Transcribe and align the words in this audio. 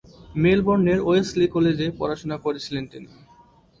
মেলবোর্নের 0.35 0.99
Wesley 1.03 1.45
কলেজে 1.47 1.87
পড়াশোনা 1.99 2.37
করেছিলেন 2.37 2.83
তিনি। 2.91 3.09